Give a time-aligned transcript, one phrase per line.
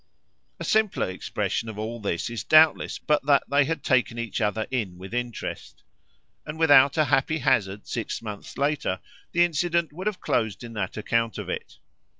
[0.59, 4.65] A simpler expression of all this is doubtless but that they had taken each other
[4.71, 5.83] in with interest;
[6.43, 8.99] and without a happy hazard six months later
[9.31, 11.77] the incident would have closed in that account of it.